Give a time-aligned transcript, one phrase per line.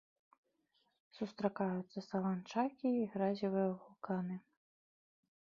[1.17, 4.35] Сустракаюцца саланчакі і гразевыя вулканы.